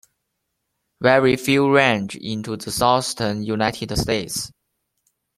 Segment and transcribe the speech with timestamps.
[1.01, 4.51] Very few range into the southern United States.